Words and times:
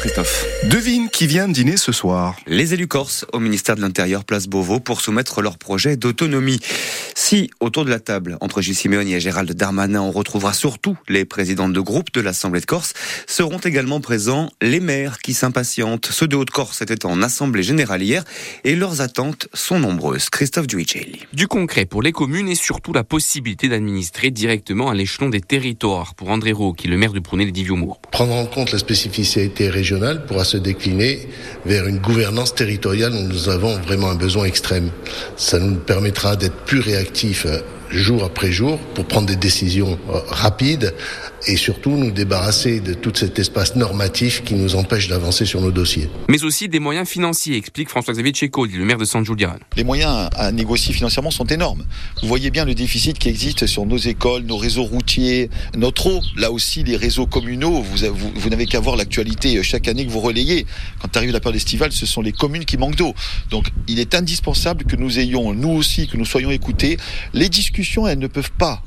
Christophe. 0.00 0.46
Devine 0.64 1.10
qui 1.10 1.26
vient 1.26 1.46
dîner 1.46 1.76
ce 1.76 1.92
soir. 1.92 2.36
Les 2.46 2.72
élus 2.72 2.88
corses 2.88 3.26
au 3.34 3.38
ministère 3.38 3.76
de 3.76 3.82
l'Intérieur, 3.82 4.24
place 4.24 4.46
Beauvau, 4.46 4.80
pour 4.80 5.02
soumettre 5.02 5.42
leur 5.42 5.58
projet 5.58 5.98
d'autonomie. 5.98 6.58
Si, 7.22 7.50
autour 7.60 7.84
de 7.84 7.90
la 7.90 8.00
table, 8.00 8.38
entre 8.40 8.62
Gilles 8.62 8.74
Simeoni 8.74 9.12
et 9.12 9.20
Gérald 9.20 9.52
Darmanin, 9.52 10.00
on 10.00 10.10
retrouvera 10.10 10.54
surtout 10.54 10.96
les 11.06 11.26
présidents 11.26 11.68
de 11.68 11.78
groupe 11.78 12.10
de 12.14 12.22
l'Assemblée 12.22 12.62
de 12.62 12.66
Corse, 12.66 12.94
seront 13.26 13.58
également 13.58 14.00
présents 14.00 14.48
les 14.62 14.80
maires 14.80 15.18
qui 15.18 15.34
s'impatientent. 15.34 16.08
Ceux 16.10 16.26
de 16.26 16.34
Haute-Corse 16.34 16.80
étaient 16.80 17.04
en 17.04 17.22
Assemblée 17.22 17.62
Générale 17.62 18.02
hier 18.02 18.24
et 18.64 18.74
leurs 18.74 19.02
attentes 19.02 19.48
sont 19.52 19.78
nombreuses. 19.78 20.30
Christophe 20.30 20.66
Duicelli. 20.66 21.20
Du 21.34 21.46
concret 21.46 21.84
pour 21.84 22.00
les 22.00 22.10
communes 22.10 22.48
et 22.48 22.54
surtout 22.54 22.94
la 22.94 23.04
possibilité 23.04 23.68
d'administrer 23.68 24.30
directement 24.30 24.88
à 24.88 24.94
l'échelon 24.94 25.28
des 25.28 25.42
territoires. 25.42 26.14
Pour 26.14 26.30
André 26.30 26.52
Roux, 26.52 26.72
qui 26.72 26.86
est 26.86 26.90
le 26.90 26.96
maire 26.96 27.12
de 27.12 27.20
Prounet 27.20 27.44
les 27.44 27.52
Diviomour. 27.52 28.00
Prendre 28.10 28.32
en 28.32 28.46
compte 28.46 28.72
la 28.72 28.78
spécificité 28.78 29.68
régionale 29.68 30.24
pourra 30.24 30.44
se 30.44 30.56
décliner 30.56 31.28
vers 31.66 31.86
une 31.86 31.98
gouvernance 31.98 32.54
territoriale 32.54 33.12
dont 33.12 33.28
nous 33.28 33.50
avons 33.50 33.78
vraiment 33.80 34.08
un 34.08 34.16
besoin 34.16 34.46
extrême. 34.46 34.90
Ça 35.36 35.58
nous 35.58 35.76
permettra 35.76 36.34
d'être 36.34 36.56
plus 36.64 36.80
réactifs 36.80 37.09
euh, 37.46 37.60
jour 37.90 38.24
après 38.24 38.50
jour 38.52 38.78
pour 38.94 39.04
prendre 39.04 39.26
des 39.26 39.36
décisions 39.36 39.98
euh, 40.08 40.20
rapides 40.28 40.94
et 41.46 41.56
surtout 41.56 41.90
nous 41.90 42.10
débarrasser 42.10 42.80
de 42.80 42.94
tout 42.94 43.12
cet 43.14 43.38
espace 43.38 43.76
normatif 43.76 44.42
qui 44.44 44.54
nous 44.54 44.76
empêche 44.76 45.08
d'avancer 45.08 45.44
sur 45.46 45.60
nos 45.60 45.70
dossiers. 45.70 46.08
Mais 46.28 46.44
aussi 46.44 46.68
des 46.68 46.80
moyens 46.80 47.08
financiers, 47.08 47.56
explique 47.56 47.88
François-Xavier 47.88 48.32
Tchéco, 48.32 48.66
le 48.66 48.84
maire 48.84 48.98
de 48.98 49.04
San 49.04 49.24
Giuliano. 49.24 49.58
Les 49.76 49.84
moyens 49.84 50.28
à 50.36 50.52
négocier 50.52 50.92
financièrement 50.92 51.30
sont 51.30 51.46
énormes. 51.46 51.84
Vous 52.22 52.28
voyez 52.28 52.50
bien 52.50 52.64
le 52.64 52.74
déficit 52.74 53.18
qui 53.18 53.28
existe 53.28 53.66
sur 53.66 53.86
nos 53.86 53.96
écoles, 53.96 54.42
nos 54.42 54.56
réseaux 54.56 54.84
routiers, 54.84 55.50
notre 55.76 56.06
eau, 56.06 56.20
là 56.36 56.50
aussi 56.50 56.84
les 56.84 56.96
réseaux 56.96 57.26
communaux. 57.26 57.82
Vous, 57.82 58.06
vous, 58.14 58.32
vous 58.34 58.48
n'avez 58.50 58.66
qu'à 58.66 58.80
voir 58.80 58.96
l'actualité 58.96 59.56
euh, 59.56 59.62
chaque 59.62 59.88
année 59.88 60.04
que 60.04 60.10
vous 60.10 60.20
relayez. 60.20 60.66
Quand 61.00 61.16
arrive 61.16 61.32
la 61.32 61.40
période 61.40 61.56
estivale, 61.56 61.92
ce 61.92 62.06
sont 62.06 62.20
les 62.20 62.32
communes 62.32 62.64
qui 62.64 62.76
manquent 62.76 62.96
d'eau. 62.96 63.14
Donc 63.50 63.66
il 63.88 63.98
est 63.98 64.14
indispensable 64.14 64.84
que 64.84 64.96
nous 64.96 65.18
ayons, 65.18 65.54
nous 65.54 65.70
aussi, 65.70 66.06
que 66.06 66.16
nous 66.16 66.24
soyons 66.24 66.50
écoutés. 66.50 66.96
Les 67.32 67.48
discussions, 67.48 68.06
elles 68.06 68.18
ne 68.18 68.26
peuvent 68.26 68.52
pas 68.52 68.82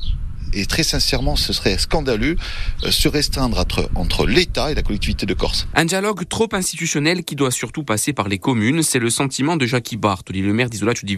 et 0.56 0.66
très 0.66 0.84
sincèrement, 0.84 1.36
ce 1.36 1.54
serait 1.54 1.78
scandaleux, 1.78 2.36
euh, 2.84 2.92
se 2.92 3.08
restreindre 3.08 3.60
entre, 3.60 3.90
entre 3.96 4.26
l'État 4.26 4.72
et 4.72 4.76
la 4.76 4.82
collectivité 4.82 5.26
de 5.26 5.34
Corse. 5.34 5.68
Un 5.76 5.86
dialogue 5.86 6.28
trop 6.28 6.48
institutionnel 6.54 7.24
qui 7.24 7.36
doit 7.36 7.52
surtout 7.52 7.84
passer 7.84 8.14
par 8.14 8.28
les 8.28 8.40
communes, 8.40 8.84
c'est 8.84 9.00
le 9.00 9.10
sentiment 9.10 9.58
de 9.58 9.66
Jacques 9.66 9.96
Bartoli, 9.96 10.42
le 10.42 10.54
maire 10.54 10.70
d'Isola 10.70 10.94
du 11.04 11.18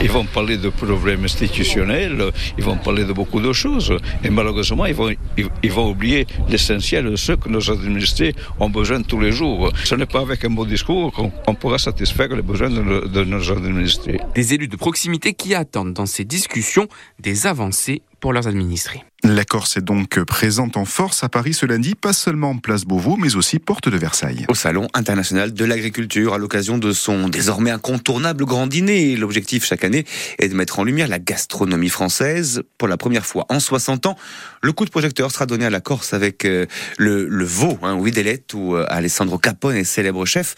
Ils 0.00 0.10
vont 0.10 0.24
parler 0.24 0.56
de 0.56 0.68
problèmes 0.68 1.24
institutionnels, 1.24 2.32
ils 2.56 2.64
vont 2.64 2.76
parler 2.76 3.04
de 3.04 3.12
beaucoup 3.12 3.40
de 3.40 3.52
choses, 3.52 3.96
et 4.22 4.30
malheureusement, 4.30 4.86
ils 4.86 4.94
vont, 4.94 5.10
ils, 5.36 5.72
vont 5.72 5.90
oublier 5.90 6.26
l'essentiel, 6.48 7.18
ce 7.18 7.32
que 7.32 7.48
nos 7.48 7.70
administrés 7.70 8.34
ont 8.60 8.70
besoin 8.70 9.02
tous 9.02 9.20
les 9.20 9.32
jours. 9.32 9.72
Ce 9.84 9.94
n'est 9.94 10.06
pas 10.06 10.20
avec 10.20 10.44
un 10.44 10.50
beau 10.50 10.64
discours 10.64 11.12
qu'on 11.12 11.54
pourra 11.54 11.78
satisfaire 11.78 12.28
les 12.28 12.42
besoins 12.42 12.70
de, 12.70 13.08
de 13.08 13.24
nos 13.24 13.50
administrés. 13.50 14.20
Des 14.34 14.54
élus 14.54 14.68
de 14.68 14.76
proximité 14.76 15.34
qui 15.34 15.54
attendent 15.54 15.92
dans 15.92 16.06
ces 16.06 16.24
discussions 16.24 16.88
des 17.18 17.46
avancées 17.46 18.02
pour 18.20 18.32
leurs 18.32 18.48
administrés. 18.48 19.04
La 19.28 19.44
Corse 19.44 19.76
est 19.76 19.80
donc 19.80 20.22
présente 20.22 20.76
en 20.76 20.84
force 20.84 21.24
à 21.24 21.28
Paris 21.28 21.52
ce 21.52 21.66
lundi, 21.66 21.96
pas 21.96 22.12
seulement 22.12 22.50
en 22.50 22.58
place 22.58 22.84
Beauvau, 22.84 23.16
mais 23.16 23.34
aussi 23.34 23.58
porte 23.58 23.88
de 23.88 23.96
Versailles. 23.96 24.46
Au 24.48 24.54
Salon 24.54 24.86
international 24.94 25.52
de 25.52 25.64
l'agriculture, 25.64 26.32
à 26.34 26.38
l'occasion 26.38 26.78
de 26.78 26.92
son 26.92 27.28
désormais 27.28 27.72
incontournable 27.72 28.44
grand 28.44 28.68
dîner. 28.68 29.16
L'objectif 29.16 29.64
chaque 29.64 29.82
année 29.82 30.04
est 30.38 30.48
de 30.48 30.54
mettre 30.54 30.78
en 30.78 30.84
lumière 30.84 31.08
la 31.08 31.18
gastronomie 31.18 31.88
française. 31.88 32.62
Pour 32.78 32.86
la 32.86 32.96
première 32.96 33.26
fois 33.26 33.46
en 33.48 33.58
60 33.58 34.06
ans, 34.06 34.16
le 34.62 34.70
coup 34.72 34.84
de 34.84 34.90
projecteur 34.90 35.32
sera 35.32 35.46
donné 35.46 35.64
à 35.66 35.70
la 35.70 35.80
Corse 35.80 36.14
avec 36.14 36.44
euh, 36.44 36.66
le, 36.96 37.26
le 37.26 37.44
veau, 37.44 37.80
hein, 37.82 37.96
Widelette, 37.96 38.54
où 38.54 38.76
euh, 38.76 38.86
Alessandro 38.88 39.38
Capone, 39.38 39.82
célèbre 39.82 40.24
chef, 40.24 40.54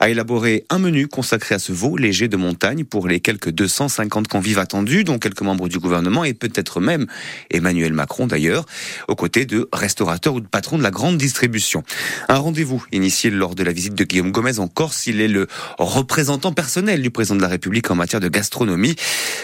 a 0.00 0.08
élaboré 0.08 0.64
un 0.70 0.80
menu 0.80 1.06
consacré 1.06 1.54
à 1.54 1.60
ce 1.60 1.70
veau 1.70 1.96
léger 1.96 2.26
de 2.26 2.36
montagne 2.36 2.82
pour 2.82 3.06
les 3.06 3.20
quelques 3.20 3.50
250 3.50 4.26
convives 4.26 4.58
attendus, 4.58 5.04
dont 5.04 5.20
quelques 5.20 5.42
membres 5.42 5.68
du 5.68 5.78
gouvernement 5.78 6.24
et 6.24 6.34
peut-être 6.34 6.80
même 6.80 7.06
Emmanuel 7.50 7.92
Macron 7.92 8.07
d'ailleurs, 8.26 8.64
aux 9.08 9.14
côtés 9.14 9.46
de 9.46 9.68
restaurateurs 9.72 10.34
ou 10.34 10.40
de 10.40 10.46
patrons 10.46 10.78
de 10.78 10.82
la 10.82 10.90
grande 10.90 11.16
distribution. 11.16 11.82
Un 12.28 12.38
rendez-vous 12.38 12.84
initié 12.92 13.30
lors 13.30 13.54
de 13.54 13.62
la 13.62 13.72
visite 13.72 13.94
de 13.94 14.04
Guillaume 14.04 14.32
Gomez 14.32 14.58
en 14.58 14.68
Corse. 14.68 15.06
Il 15.06 15.20
est 15.20 15.28
le 15.28 15.46
représentant 15.78 16.52
personnel 16.52 17.02
du 17.02 17.10
président 17.10 17.36
de 17.36 17.42
la 17.42 17.48
République 17.48 17.90
en 17.90 17.94
matière 17.94 18.20
de 18.20 18.28
gastronomie. 18.28 18.96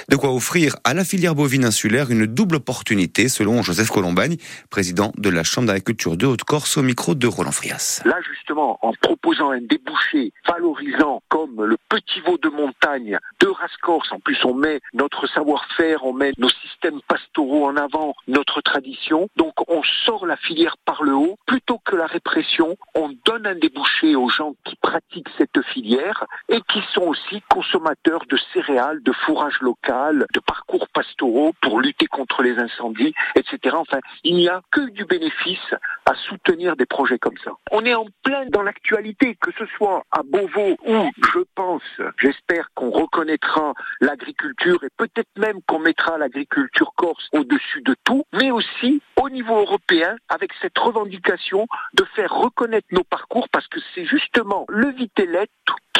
De 0.08 0.16
quoi 0.16 0.32
offrir 0.32 0.76
à 0.84 0.94
la 0.94 1.04
filière 1.04 1.34
bovine 1.34 1.64
insulaire 1.64 2.10
une 2.10 2.26
double 2.26 2.56
opportunité, 2.56 3.28
selon 3.28 3.62
Joseph 3.62 3.90
Colombagne, 3.90 4.36
président 4.70 5.12
de 5.16 5.28
la 5.28 5.44
Chambre 5.44 5.68
d'agriculture 5.68 6.16
de 6.16 6.26
Haute-Corse, 6.26 6.76
au 6.76 6.82
micro 6.82 7.14
de 7.14 7.26
Roland 7.26 7.52
Frias. 7.52 8.02
Là, 8.04 8.16
justement, 8.32 8.78
en 8.82 8.92
proposant 9.00 9.50
un 9.50 9.60
débouché 9.60 10.32
valorisant 10.46 11.22
comme 11.28 11.64
le 11.64 11.76
petit 11.88 12.20
veau 12.20 12.38
de 12.38 12.48
montagne 12.48 13.18
de 13.40 13.46
race 13.46 13.76
corse, 13.82 14.10
en 14.12 14.20
plus 14.20 14.38
on 14.44 14.54
met 14.54 14.80
notre 14.92 15.26
savoir-faire, 15.28 16.04
on 16.04 16.12
met 16.12 16.32
nos 16.38 16.48
systèmes 16.48 17.00
pastoraux 17.08 17.66
en 17.66 17.76
avant, 17.76 18.14
notre 18.28 18.53
tradition. 18.60 19.28
Donc 19.36 19.54
on 19.68 19.82
sort 20.04 20.26
la 20.26 20.36
filière 20.36 20.76
par 20.84 21.02
le 21.02 21.14
haut. 21.14 21.38
Plutôt 21.46 21.78
que 21.78 21.96
la 21.96 22.06
répression, 22.06 22.76
on 22.94 23.10
donne 23.24 23.46
un 23.46 23.54
débouché 23.54 24.16
aux 24.16 24.28
gens 24.28 24.54
qui 24.64 24.76
pratiquent 24.76 25.28
cette 25.38 25.62
filière 25.72 26.24
et 26.48 26.60
qui 26.72 26.80
sont 26.92 27.02
aussi 27.02 27.42
consommateurs 27.48 28.24
de 28.28 28.38
céréales, 28.52 29.02
de 29.02 29.12
fourrage 29.12 29.60
local, 29.60 30.26
de 30.32 30.40
parcours 30.40 30.88
pastoraux 30.88 31.52
pour 31.60 31.80
lutter 31.80 32.06
contre 32.06 32.42
les 32.42 32.58
incendies, 32.58 33.14
etc. 33.34 33.76
Enfin, 33.78 33.98
il 34.22 34.36
n'y 34.36 34.48
a 34.48 34.60
que 34.70 34.90
du 34.90 35.04
bénéfice 35.04 35.74
à 36.06 36.14
soutenir 36.28 36.76
des 36.76 36.86
projets 36.86 37.18
comme 37.18 37.36
ça. 37.44 37.52
On 37.70 37.84
est 37.84 37.94
en 37.94 38.06
plein 38.22 38.46
dans 38.50 38.62
l'actualité, 38.62 39.36
que 39.40 39.50
ce 39.58 39.66
soit 39.76 40.02
à 40.10 40.22
Beauvau 40.22 40.76
où, 40.86 41.10
je 41.16 41.40
pense, 41.54 41.82
j'espère 42.18 42.68
qu'on 42.74 42.90
reconnaîtra 42.90 43.72
l'agriculture 44.00 44.82
et 44.84 44.88
peut-être 44.96 45.30
même 45.36 45.60
qu'on 45.66 45.78
mettra 45.78 46.18
l'agriculture 46.18 46.92
corse 46.96 47.28
au-dessus 47.32 47.82
de 47.82 47.94
tout, 48.04 48.23
mais 48.34 48.50
aussi 48.50 49.00
au 49.20 49.30
niveau 49.30 49.58
européen 49.58 50.16
avec 50.28 50.52
cette 50.60 50.78
revendication 50.78 51.66
de 51.94 52.04
faire 52.16 52.32
reconnaître 52.32 52.88
nos 52.90 53.04
parcours 53.04 53.48
parce 53.50 53.66
que 53.68 53.80
c'est 53.94 54.04
justement 54.04 54.64
le 54.68 54.90
Vitelette 54.90 55.50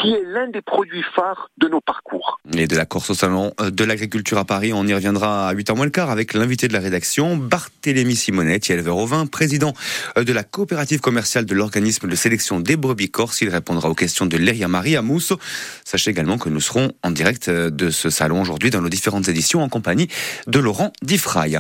qui 0.05 0.11
est 0.11 0.23
l'un 0.27 0.49
des 0.49 0.61
produits 0.61 1.05
phares 1.15 1.51
de 1.57 1.67
nos 1.67 1.81
parcours. 1.81 2.39
Et 2.55 2.67
de 2.67 2.77
la 2.77 2.85
Corse 2.85 3.09
au 3.11 3.15
Salon 3.15 3.55
euh, 3.61 3.71
de 3.71 3.85
l'Agriculture 3.85 4.37
à 4.37 4.45
Paris, 4.45 4.73
on 4.75 4.87
y 4.87 4.93
reviendra 4.93 5.49
à 5.49 5.55
8h 5.55 5.75
moins 5.75 5.87
le 5.87 5.91
quart 5.91 6.11
avec 6.11 6.35
l'invité 6.35 6.69
de 6.69 6.75
la 6.75 6.81
rédaction, 6.81 7.39
Barthélémy 7.39 8.15
Simonetti, 8.15 8.73
éleveur 8.73 8.99
au 8.99 9.07
vin, 9.07 9.25
président 9.27 9.73
euh, 10.19 10.25
de 10.25 10.33
la 10.35 10.45
coopérative 10.45 11.01
commerciale 11.01 11.47
de 11.47 11.55
l'organisme 11.55 12.07
de 12.07 12.15
sélection 12.15 12.61
des 12.61 12.77
brebis 12.77 13.11
corse. 13.11 13.41
Il 13.41 13.49
répondra 13.49 13.89
aux 13.89 13.95
questions 13.95 14.27
de 14.27 14.37
Léria 14.37 14.69
Marie 14.69 14.97
à. 14.97 15.03
Sachez 15.85 16.11
également 16.11 16.37
que 16.37 16.51
nous 16.51 16.61
serons 16.61 16.93
en 17.03 17.11
direct 17.11 17.49
euh, 17.49 17.71
de 17.71 17.89
ce 17.89 18.11
salon 18.11 18.43
aujourd'hui 18.43 18.71
dans 18.71 18.83
nos 18.83 18.91
différentes 18.91 19.29
éditions 19.29 19.63
en 19.63 19.71
compagnie 19.71 20.09
de 20.47 20.59
Laurent 20.59 20.93
Diffraille. 21.03 21.59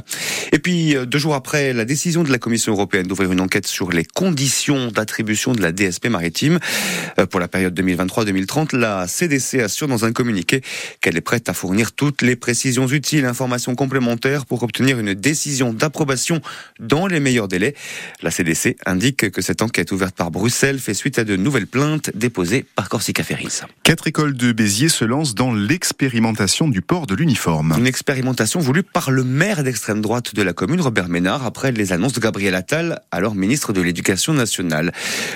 Et 0.53 0.59
puis, 0.59 0.97
deux 1.07 1.19
jours 1.19 1.35
après 1.35 1.73
la 1.73 1.87
décision 1.87 2.23
de 2.23 2.31
la 2.31 2.39
Commission 2.39 2.73
européenne 2.73 3.07
d'ouvrir 3.07 3.33
une 3.33 3.41
enquête 3.41 3.67
sur 3.67 3.91
les 3.91 4.05
conditions 4.05 4.89
d'attribution 4.89 5.53
de 5.53 5.63
la 5.63 5.73
DSP 5.73 6.09
maritime 6.09 6.59
pour 7.31 7.41
la 7.41 7.49
période 7.49 7.75
2023 7.75 8.25
2030, 8.35 8.73
la 8.73 9.07
CDC 9.07 9.61
assure 9.61 9.87
dans 9.87 10.05
un 10.05 10.13
communiqué 10.13 10.61
qu'elle 11.01 11.17
est 11.17 11.21
prête 11.21 11.49
à 11.49 11.55
fournir 11.55 11.93
toutes 11.93 12.21
les 12.21 12.35
précisions 12.35 12.89
utiles, 12.89 13.27
informations 13.27 13.77
complémentaires 13.77 14.45
pour 14.45 14.65
obtenir 14.65 14.99
une 14.99 15.15
décision 15.15 15.73
d'approbation 15.73 16.41
dans 16.81 17.07
les 17.07 17.21
meilleurs 17.21 17.47
délais. 17.47 17.75
La 18.23 18.33
CDC 18.33 18.77
indique 18.87 19.31
que 19.31 19.41
cette 19.41 19.63
enquête 19.63 19.93
ouverte 19.93 20.17
par 20.17 20.33
Bruxelles 20.33 20.81
fait 20.81 20.95
suite 20.95 21.21
à 21.21 21.25
de 21.25 21.37
nouvelles 21.37 21.69
plaintes 21.69 22.11
déposées 22.17 22.67
par 22.75 22.89
Corsica 22.89 23.23
Ferris. 23.23 23.61
Quatre 23.85 24.09
écoles 24.09 24.37
de 24.37 24.51
Béziers 24.51 24.89
se 24.89 25.05
lancent 25.05 25.37
dans 25.37 25.55
l'expérimentation 25.55 26.67
du 26.67 26.83
port 26.83 27.07
de 27.07 27.15
l'uniforme. 27.15 27.77
Une 27.79 27.87
expérimentation 27.87 28.59
voulue 28.59 28.83
par 28.83 29.13
le 29.13 29.23
maire 29.23 29.63
d'extrême 29.63 30.01
droite 30.01 30.35
de 30.35 30.43
la 30.43 30.53
commune, 30.53 30.81
Robert 30.81 31.09
Ménard, 31.09 31.47
après 31.47 31.71
les 31.71 31.93
annonces 31.93 32.15
de 32.15 32.21
Gabriel 32.21 32.57
Attal, 32.57 33.01
alors 33.13 33.37
ministre 33.37 33.73
de 33.73 33.81
l'Éducation 33.81 34.35
nationale. 34.35 34.93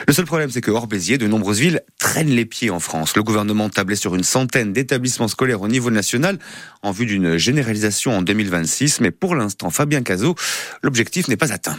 Le 0.08 0.12
seul 0.12 0.24
problème, 0.24 0.50
c'est 0.50 0.60
que 0.60 0.72
hors 0.72 0.88
Béziers, 0.88 1.18
de 1.18 1.28
nombreuses 1.28 1.60
villes 1.60 1.82
traînent 2.00 2.34
les 2.34 2.44
pieds 2.44 2.70
en 2.70 2.77
en 2.78 2.80
France. 2.80 3.16
Le 3.16 3.24
gouvernement 3.24 3.68
tablait 3.68 3.96
sur 3.96 4.14
une 4.14 4.22
centaine 4.22 4.72
d'établissements 4.72 5.26
scolaires 5.26 5.62
au 5.62 5.66
niveau 5.66 5.90
national 5.90 6.38
en 6.82 6.92
vue 6.92 7.06
d'une 7.06 7.36
généralisation 7.36 8.16
en 8.16 8.22
2026, 8.22 9.00
mais 9.00 9.10
pour 9.10 9.34
l'instant, 9.34 9.70
Fabien 9.70 10.02
Cazot, 10.02 10.36
l'objectif 10.84 11.26
n'est 11.26 11.36
pas 11.36 11.52
atteint. 11.52 11.76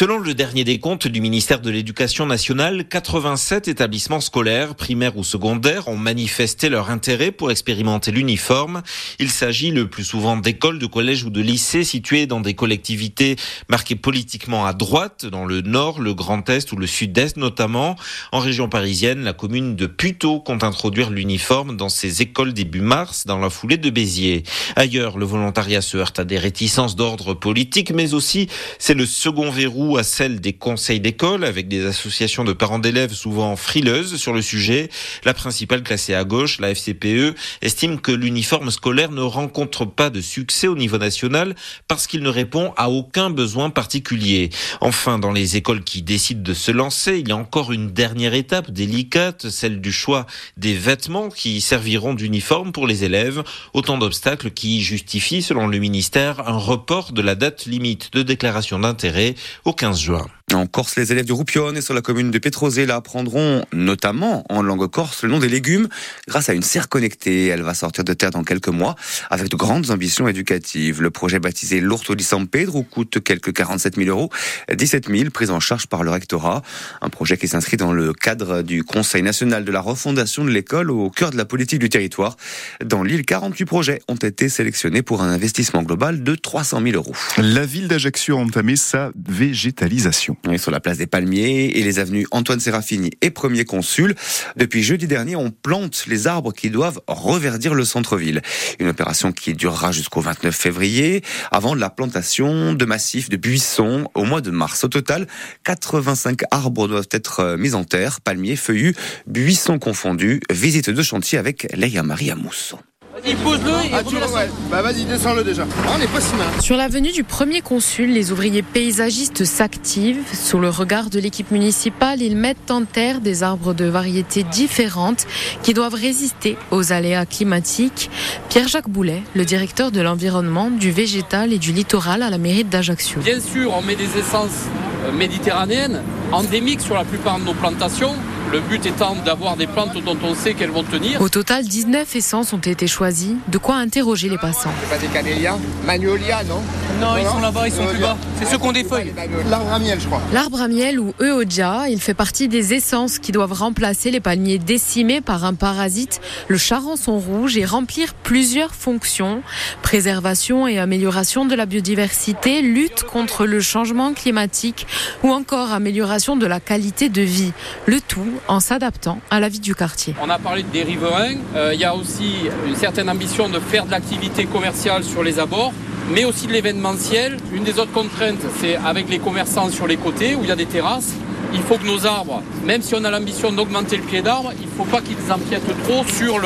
Selon 0.00 0.16
le 0.16 0.32
dernier 0.32 0.64
décompte 0.64 1.08
du 1.08 1.20
ministère 1.20 1.60
de 1.60 1.68
l'Éducation 1.68 2.24
nationale, 2.24 2.88
87 2.88 3.68
établissements 3.68 4.22
scolaires, 4.22 4.74
primaires 4.74 5.18
ou 5.18 5.24
secondaires, 5.24 5.88
ont 5.88 5.98
manifesté 5.98 6.70
leur 6.70 6.88
intérêt 6.88 7.32
pour 7.32 7.50
expérimenter 7.50 8.10
l'uniforme. 8.10 8.80
Il 9.18 9.28
s'agit 9.28 9.70
le 9.70 9.90
plus 9.90 10.04
souvent 10.04 10.38
d'écoles, 10.38 10.78
de 10.78 10.86
collèges 10.86 11.24
ou 11.24 11.28
de 11.28 11.42
lycées 11.42 11.84
situés 11.84 12.24
dans 12.24 12.40
des 12.40 12.54
collectivités 12.54 13.36
marquées 13.68 13.94
politiquement 13.94 14.64
à 14.64 14.72
droite, 14.72 15.26
dans 15.26 15.44
le 15.44 15.60
nord, 15.60 16.00
le 16.00 16.14
grand 16.14 16.48
est 16.48 16.72
ou 16.72 16.76
le 16.76 16.86
sud-est 16.86 17.36
notamment. 17.36 17.94
En 18.32 18.38
région 18.38 18.70
parisienne, 18.70 19.22
la 19.22 19.34
commune 19.34 19.76
de 19.76 19.84
Puteaux 19.84 20.40
compte 20.40 20.64
introduire 20.64 21.10
l'uniforme 21.10 21.76
dans 21.76 21.90
ses 21.90 22.22
écoles 22.22 22.54
début 22.54 22.80
mars, 22.80 23.26
dans 23.26 23.38
la 23.38 23.50
foulée 23.50 23.76
de 23.76 23.90
Béziers. 23.90 24.44
Ailleurs, 24.76 25.18
le 25.18 25.26
volontariat 25.26 25.82
se 25.82 25.98
heurte 25.98 26.18
à 26.18 26.24
des 26.24 26.38
réticences 26.38 26.96
d'ordre 26.96 27.34
politique, 27.34 27.92
mais 27.92 28.14
aussi 28.14 28.48
c'est 28.78 28.94
le 28.94 29.04
second 29.04 29.50
verrou 29.50 29.89
ou 29.90 29.96
à 29.96 30.04
celle 30.04 30.40
des 30.40 30.52
conseils 30.52 31.00
d'école 31.00 31.44
avec 31.44 31.66
des 31.66 31.84
associations 31.84 32.44
de 32.44 32.52
parents 32.52 32.78
d'élèves 32.78 33.12
souvent 33.12 33.56
frileuses 33.56 34.18
sur 34.18 34.32
le 34.32 34.40
sujet. 34.40 34.88
La 35.24 35.34
principale 35.34 35.82
classée 35.82 36.14
à 36.14 36.22
gauche, 36.22 36.60
la 36.60 36.72
FCPE, 36.72 37.34
estime 37.60 38.00
que 38.00 38.12
l'uniforme 38.12 38.70
scolaire 38.70 39.10
ne 39.10 39.20
rencontre 39.20 39.84
pas 39.86 40.08
de 40.08 40.20
succès 40.20 40.68
au 40.68 40.76
niveau 40.76 40.96
national 40.96 41.56
parce 41.88 42.06
qu'il 42.06 42.22
ne 42.22 42.28
répond 42.28 42.72
à 42.76 42.88
aucun 42.88 43.30
besoin 43.30 43.70
particulier. 43.70 44.50
Enfin, 44.80 45.18
dans 45.18 45.32
les 45.32 45.56
écoles 45.56 45.82
qui 45.82 46.02
décident 46.02 46.42
de 46.42 46.54
se 46.54 46.70
lancer, 46.70 47.18
il 47.18 47.28
y 47.28 47.32
a 47.32 47.36
encore 47.36 47.72
une 47.72 47.90
dernière 47.90 48.34
étape 48.34 48.70
délicate, 48.70 49.48
celle 49.48 49.80
du 49.80 49.90
choix 49.90 50.24
des 50.56 50.74
vêtements 50.74 51.30
qui 51.30 51.60
serviront 51.60 52.14
d'uniforme 52.14 52.70
pour 52.70 52.86
les 52.86 53.02
élèves. 53.02 53.42
Autant 53.74 53.98
d'obstacles 53.98 54.52
qui 54.52 54.82
justifient, 54.82 55.42
selon 55.42 55.66
le 55.66 55.78
ministère, 55.78 56.48
un 56.48 56.58
report 56.58 57.10
de 57.10 57.22
la 57.22 57.34
date 57.34 57.66
limite 57.66 58.12
de 58.12 58.22
déclaration 58.22 58.78
d'intérêt 58.78 59.34
15 59.80 60.04
juin. 60.04 60.39
En 60.52 60.66
Corse, 60.66 60.96
les 60.96 61.12
élèves 61.12 61.26
du 61.26 61.32
Roupion 61.32 61.74
et 61.74 61.80
sur 61.80 61.94
la 61.94 62.00
commune 62.00 62.32
de 62.32 62.38
Petrosella 62.38 62.96
apprendront 62.96 63.64
notamment 63.72 64.44
en 64.48 64.62
langue 64.62 64.90
corse 64.90 65.22
le 65.22 65.28
nom 65.28 65.38
des 65.38 65.48
légumes 65.48 65.86
grâce 66.26 66.48
à 66.48 66.54
une 66.54 66.62
serre 66.62 66.88
connectée. 66.88 67.46
Elle 67.46 67.62
va 67.62 67.74
sortir 67.74 68.02
de 68.02 68.12
terre 68.14 68.30
dans 68.30 68.42
quelques 68.42 68.68
mois 68.68 68.96
avec 69.30 69.48
de 69.48 69.54
grandes 69.54 69.90
ambitions 69.90 70.26
éducatives. 70.26 71.02
Le 71.02 71.10
projet 71.10 71.38
baptisé 71.38 71.80
L'Orto 71.80 72.16
di 72.16 72.24
San 72.24 72.48
Pedro 72.48 72.82
coûte 72.82 73.22
quelques 73.22 73.52
47 73.52 73.94
000 73.96 74.08
euros, 74.08 74.30
17 74.72 75.08
000 75.08 75.30
pris 75.30 75.50
en 75.50 75.60
charge 75.60 75.86
par 75.86 76.02
le 76.02 76.10
rectorat. 76.10 76.62
Un 77.00 77.10
projet 77.10 77.36
qui 77.36 77.46
s'inscrit 77.46 77.76
dans 77.76 77.92
le 77.92 78.12
cadre 78.12 78.62
du 78.62 78.82
Conseil 78.82 79.22
national 79.22 79.64
de 79.64 79.70
la 79.70 79.80
refondation 79.80 80.44
de 80.44 80.50
l'école 80.50 80.90
au 80.90 81.10
cœur 81.10 81.30
de 81.30 81.36
la 81.36 81.44
politique 81.44 81.78
du 81.78 81.90
territoire. 81.90 82.36
Dans 82.84 83.04
l'île, 83.04 83.24
48 83.24 83.64
projets 83.66 84.02
ont 84.08 84.16
été 84.16 84.48
sélectionnés 84.48 85.02
pour 85.02 85.22
un 85.22 85.30
investissement 85.30 85.82
global 85.82 86.24
de 86.24 86.34
300 86.34 86.82
000 86.82 86.96
euros. 86.96 87.14
La 87.38 87.64
ville 87.66 87.86
d'Ajaccio 87.86 88.36
a 88.36 88.40
entamé 88.40 88.74
sa 88.74 89.12
végétalisation 89.14 90.36
sur 90.56 90.70
la 90.70 90.80
place 90.80 90.98
des 90.98 91.06
Palmiers 91.06 91.78
et 91.78 91.82
les 91.82 91.98
avenues 91.98 92.26
Antoine 92.30 92.60
Serafini 92.60 93.10
et 93.20 93.30
Premier 93.30 93.64
Consul. 93.64 94.14
Depuis 94.56 94.82
jeudi 94.82 95.06
dernier, 95.06 95.36
on 95.36 95.50
plante 95.50 96.04
les 96.06 96.26
arbres 96.26 96.52
qui 96.52 96.70
doivent 96.70 97.00
reverdir 97.06 97.74
le 97.74 97.84
centre-ville. 97.84 98.42
Une 98.78 98.88
opération 98.88 99.32
qui 99.32 99.54
durera 99.54 99.92
jusqu'au 99.92 100.20
29 100.20 100.54
février, 100.54 101.22
avant 101.50 101.74
la 101.74 101.90
plantation 101.90 102.74
de 102.74 102.84
massifs 102.84 103.28
de 103.28 103.36
buissons 103.36 104.08
au 104.14 104.24
mois 104.24 104.40
de 104.40 104.50
mars. 104.50 104.84
Au 104.84 104.88
total, 104.88 105.26
85 105.64 106.42
arbres 106.50 106.88
doivent 106.88 107.08
être 107.10 107.56
mis 107.58 107.74
en 107.74 107.84
terre, 107.84 108.20
palmiers, 108.20 108.56
feuillus, 108.56 108.94
buissons 109.26 109.78
confondus. 109.78 110.40
Visite 110.50 110.90
de 110.90 111.02
chantier 111.02 111.38
avec 111.38 111.68
Leia 111.74 112.02
Maria 112.02 112.34
Mousso. 112.34 112.78
Vas-y, 113.22 113.34
pose-le 113.36 113.70
et 113.70 113.90
ah, 113.92 114.46
Bah 114.70 114.82
vas-y, 114.82 115.04
descends-le 115.04 115.44
déjà. 115.44 115.66
Ah, 115.84 115.92
on 115.94 115.98
n'est 115.98 116.06
pas 116.06 116.20
si 116.20 116.34
mal. 116.36 116.46
Sur 116.60 116.76
l'avenue 116.76 117.12
du 117.12 117.24
premier 117.24 117.60
consul, 117.60 118.12
les 118.12 118.32
ouvriers 118.32 118.62
paysagistes 118.62 119.44
s'activent. 119.44 120.22
Sous 120.32 120.58
le 120.58 120.70
regard 120.70 121.10
de 121.10 121.18
l'équipe 121.18 121.50
municipale, 121.50 122.22
ils 122.22 122.36
mettent 122.36 122.70
en 122.70 122.84
terre 122.84 123.20
des 123.20 123.42
arbres 123.42 123.74
de 123.74 123.84
variétés 123.84 124.42
différentes 124.44 125.26
qui 125.62 125.74
doivent 125.74 125.94
résister 125.94 126.56
aux 126.70 126.92
aléas 126.92 127.26
climatiques. 127.26 128.10
Pierre-Jacques 128.48 128.88
Boulet, 128.88 129.22
le 129.34 129.44
directeur 129.44 129.90
de 129.90 130.00
l'environnement, 130.00 130.70
du 130.70 130.90
végétal 130.90 131.52
et 131.52 131.58
du 131.58 131.72
littoral 131.72 132.22
à 132.22 132.30
la 132.30 132.38
mairie 132.38 132.64
d'Ajaccio. 132.64 133.20
Bien 133.20 133.40
sûr, 133.40 133.72
on 133.74 133.82
met 133.82 133.96
des 133.96 134.18
essences 134.18 134.66
euh, 135.04 135.12
méditerranéennes, 135.12 136.02
endémiques 136.32 136.80
sur 136.80 136.94
la 136.94 137.04
plupart 137.04 137.38
de 137.38 137.44
nos 137.44 137.54
plantations. 137.54 138.14
Le 138.52 138.58
but 138.58 138.84
étant 138.84 139.14
d'avoir 139.24 139.56
des 139.56 139.68
plantes 139.68 139.96
dont 140.04 140.16
on 140.24 140.34
sait 140.34 140.54
qu'elles 140.54 140.72
vont 140.72 140.82
tenir. 140.82 141.20
Au 141.20 141.28
total, 141.28 141.64
19 141.64 142.16
essences 142.16 142.52
ont 142.52 142.58
été 142.58 142.88
choisies, 142.88 143.36
de 143.46 143.58
quoi 143.58 143.76
interroger 143.76 144.28
les 144.28 144.38
passants. 144.38 144.72
C'est 144.82 144.90
pas 144.90 144.98
des 144.98 145.06
camélias? 145.06 145.56
Magnolia, 145.86 146.42
non? 146.42 146.60
Non, 147.00 147.16
ils 147.16 147.26
sont 147.26 147.40
là-bas, 147.40 147.66
ils 147.66 147.72
sont 147.72 147.86
plus 147.86 147.98
bas. 147.98 148.16
C'est 148.36 148.44
ceux 148.44 148.58
qui 148.58 148.66
ont 148.66 148.72
des 148.72 148.84
feuilles. 148.84 149.12
L'arbre 149.48 149.72
à 149.72 149.78
miel, 149.78 149.98
je 149.98 150.06
crois. 150.06 150.20
L'arbre 150.34 150.60
à 150.60 150.68
miel 150.68 151.00
ou 151.00 151.14
Eodia, 151.18 151.88
il 151.88 151.98
fait 151.98 152.14
partie 152.14 152.46
des 152.46 152.74
essences 152.74 153.18
qui 153.18 153.32
doivent 153.32 153.54
remplacer 153.54 154.10
les 154.10 154.20
palmiers 154.20 154.58
décimés 154.58 155.22
par 155.22 155.46
un 155.46 155.54
parasite, 155.54 156.20
le 156.48 156.58
charançon 156.58 157.18
rouge, 157.18 157.56
et 157.56 157.64
remplir 157.64 158.12
plusieurs 158.12 158.74
fonctions. 158.74 159.42
Préservation 159.82 160.68
et 160.68 160.78
amélioration 160.78 161.46
de 161.46 161.54
la 161.54 161.64
biodiversité, 161.64 162.60
lutte 162.60 163.04
contre 163.04 163.46
le 163.46 163.60
changement 163.60 164.12
climatique 164.12 164.86
ou 165.22 165.30
encore 165.30 165.72
amélioration 165.72 166.36
de 166.36 166.46
la 166.46 166.60
qualité 166.60 167.08
de 167.08 167.22
vie. 167.22 167.52
Le 167.86 168.00
tout 168.00 168.40
en 168.46 168.60
s'adaptant 168.60 169.20
à 169.30 169.40
la 169.40 169.48
vie 169.48 169.60
du 169.60 169.74
quartier. 169.74 170.14
On 170.22 170.28
a 170.28 170.38
parlé 170.38 170.64
des 170.64 170.82
riverains. 170.82 171.36
Euh, 171.56 171.70
il 171.72 171.80
y 171.80 171.84
a 171.84 171.94
aussi 171.94 172.34
une 172.66 172.76
certaine 172.76 173.08
ambition 173.08 173.48
de 173.48 173.58
faire 173.58 173.86
de 173.86 173.90
l'activité 173.90 174.44
commerciale 174.44 175.02
sur 175.02 175.22
les 175.22 175.38
abords 175.38 175.72
mais 176.08 176.24
aussi 176.24 176.46
de 176.46 176.52
l'événementiel. 176.52 177.36
Une 177.52 177.64
des 177.64 177.78
autres 177.78 177.92
contraintes, 177.92 178.42
c'est 178.60 178.76
avec 178.76 179.08
les 179.08 179.18
commerçants 179.18 179.70
sur 179.70 179.86
les 179.86 179.96
côtés 179.96 180.34
où 180.34 180.42
il 180.42 180.48
y 180.48 180.52
a 180.52 180.56
des 180.56 180.66
terrasses. 180.66 181.12
Il 181.52 181.62
faut 181.62 181.78
que 181.78 181.86
nos 181.86 182.06
arbres, 182.06 182.42
même 182.64 182.80
si 182.80 182.94
on 182.94 183.02
a 183.04 183.10
l'ambition 183.10 183.50
d'augmenter 183.50 183.96
le 183.96 184.04
pied 184.04 184.22
d'arbre, 184.22 184.52
il 184.60 184.66
ne 184.66 184.70
faut 184.70 184.84
pas 184.84 185.00
qu'ils 185.00 185.32
empiètent 185.32 185.62
trop 185.84 186.04
sur 186.04 186.40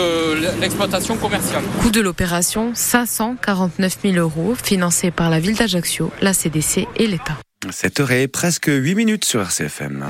l'exploitation 0.60 1.16
commerciale. 1.16 1.62
Coût 1.82 1.90
de 1.90 2.00
l'opération 2.00 2.72
549 2.74 3.98
000 4.02 4.16
euros, 4.16 4.54
financé 4.62 5.10
par 5.10 5.28
la 5.28 5.40
ville 5.40 5.56
d'Ajaccio, 5.56 6.10
la 6.22 6.32
CDC 6.32 6.88
et 6.96 7.06
l'État. 7.06 7.36
7 7.70 8.00
h 8.00 8.28
presque 8.28 8.66
8 8.68 8.94
minutes 8.94 9.24
sur 9.24 9.40
RCFM. 9.40 10.02